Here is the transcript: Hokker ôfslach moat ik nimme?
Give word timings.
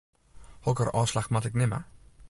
Hokker 0.65 0.91
ôfslach 1.01 1.29
moat 1.31 1.47
ik 1.49 1.55
nimme? 1.59 1.79